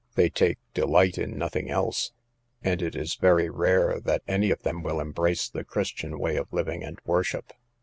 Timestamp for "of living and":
6.37-6.97